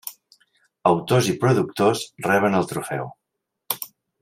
Autors 0.91 1.29
i 1.33 1.35
productors 1.43 2.03
reben 2.29 2.59
el 2.61 2.67
trofeu. 2.73 3.07